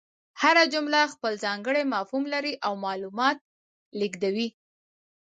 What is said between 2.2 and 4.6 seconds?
لري او معلومات لېږدوي.